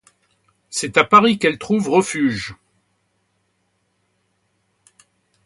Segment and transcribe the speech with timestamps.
[0.71, 2.55] C’est à Paris qu’elle trouve refuge.